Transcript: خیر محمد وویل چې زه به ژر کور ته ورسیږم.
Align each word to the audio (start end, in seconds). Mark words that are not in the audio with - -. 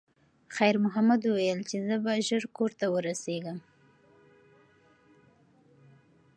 خیر 0.55 0.75
محمد 0.85 1.21
وویل 1.25 1.59
چې 1.69 1.77
زه 1.87 1.95
به 2.03 2.13
ژر 2.27 2.43
کور 2.57 2.71
ته 2.79 2.85
ورسیږم. 2.95 3.57